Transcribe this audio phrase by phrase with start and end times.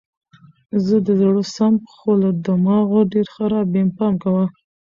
[0.85, 4.45] زه د زړه سم خو له دماغو ډېر خراب یم پام کوه!